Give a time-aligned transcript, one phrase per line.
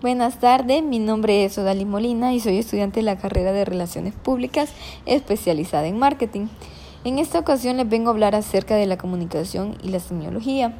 [0.00, 4.14] Buenas tardes, mi nombre es Odali Molina y soy estudiante de la carrera de Relaciones
[4.14, 4.70] Públicas
[5.06, 6.46] especializada en marketing.
[7.02, 10.76] En esta ocasión les vengo a hablar acerca de la comunicación y la semiología.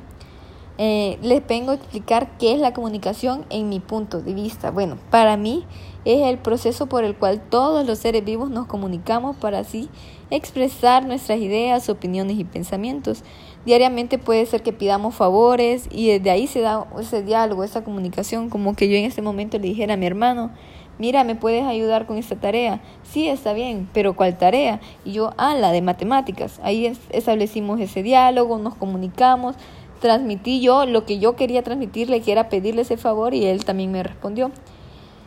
[0.81, 4.71] Eh, les vengo a explicar qué es la comunicación en mi punto de vista.
[4.71, 5.65] Bueno, para mí
[6.05, 9.89] es el proceso por el cual todos los seres vivos nos comunicamos para así
[10.31, 13.25] expresar nuestras ideas, opiniones y pensamientos.
[13.67, 18.49] Diariamente puede ser que pidamos favores y desde ahí se da ese diálogo, esa comunicación,
[18.49, 20.53] como que yo en ese momento le dijera a mi hermano,
[20.99, 22.81] mira, ¿me puedes ayudar con esta tarea?
[23.03, 24.81] Sí, está bien, pero ¿cuál tarea?
[25.05, 26.61] Y yo, ah, la de matemáticas.
[26.63, 29.57] Ahí establecimos ese diálogo, nos comunicamos
[30.01, 33.93] transmití yo lo que yo quería transmitirle, que era pedirle ese favor y él también
[33.93, 34.51] me respondió.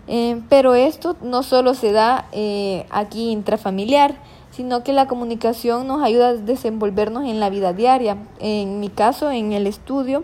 [0.07, 4.15] Eh, pero esto no solo se da eh, aquí intrafamiliar,
[4.49, 8.17] sino que la comunicación nos ayuda a desenvolvernos en la vida diaria.
[8.39, 10.23] En mi caso, en el estudio,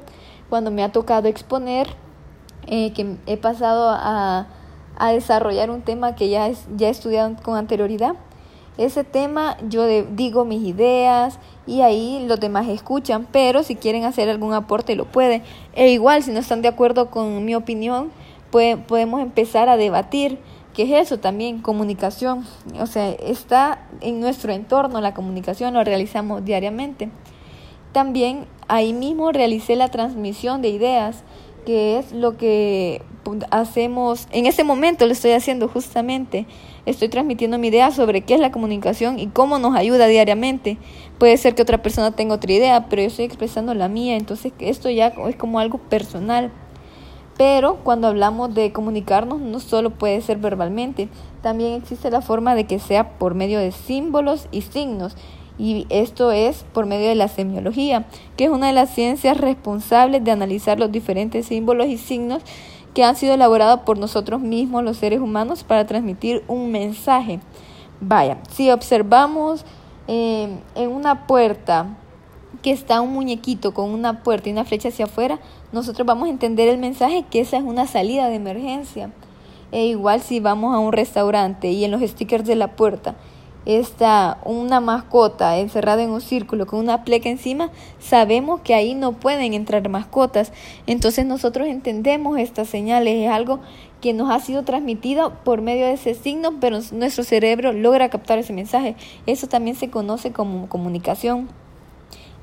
[0.49, 1.87] cuando me ha tocado exponer,
[2.67, 4.47] eh, que he pasado a,
[4.97, 8.15] a, desarrollar un tema que ya, es, ya he estudiado con anterioridad,
[8.77, 14.29] ese tema yo digo mis ideas y ahí los demás escuchan, pero si quieren hacer
[14.29, 15.43] algún aporte lo pueden.
[15.75, 18.09] E igual, si no están de acuerdo con mi opinión,
[18.49, 20.39] podemos empezar a debatir.
[20.73, 21.59] ¿Qué es eso también?
[21.61, 22.45] Comunicación.
[22.79, 27.09] O sea, está en nuestro entorno, la comunicación lo realizamos diariamente.
[27.91, 31.23] También ahí mismo realicé la transmisión de ideas,
[31.65, 33.01] que es lo que
[33.51, 36.45] hacemos, en ese momento lo estoy haciendo justamente,
[36.85, 40.77] estoy transmitiendo mi idea sobre qué es la comunicación y cómo nos ayuda diariamente.
[41.17, 44.53] Puede ser que otra persona tenga otra idea, pero yo estoy expresando la mía, entonces
[44.59, 46.51] esto ya es como algo personal.
[47.37, 51.07] Pero cuando hablamos de comunicarnos no solo puede ser verbalmente,
[51.41, 55.15] también existe la forma de que sea por medio de símbolos y signos.
[55.59, 58.05] Y esto es por medio de la semiología,
[58.35, 62.43] que es una de las ciencias responsables de analizar los diferentes símbolos y signos
[62.97, 67.39] que han sido elaborados por nosotros mismos, los seres humanos, para transmitir un mensaje.
[68.01, 69.65] Vaya, si observamos
[70.07, 71.95] eh, en una puerta
[72.63, 75.37] que está un muñequito con una puerta y una flecha hacia afuera,
[75.71, 79.11] nosotros vamos a entender el mensaje que esa es una salida de emergencia.
[79.71, 83.13] E igual si vamos a un restaurante y en los stickers de la puerta
[83.67, 87.69] está una mascota encerrada en un círculo con una pleca encima,
[87.99, 90.53] sabemos que ahí no pueden entrar mascotas.
[90.85, 93.59] Entonces nosotros entendemos estas señales, es algo
[93.99, 98.39] que nos ha sido transmitido por medio de ese signo, pero nuestro cerebro logra captar
[98.39, 98.95] ese mensaje.
[99.25, 101.49] Eso también se conoce como comunicación.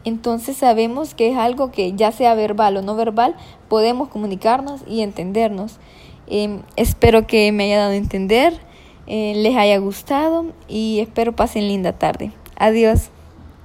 [0.04, 3.34] Entonces sabemos que es algo que ya sea verbal o no verbal,
[3.68, 5.78] podemos comunicarnos y entendernos.
[6.26, 8.60] Em, espero que me haya dado a entender.
[9.06, 12.32] Eh, les haya gustado y espero pasen linda tarde.
[12.56, 13.10] Adiós.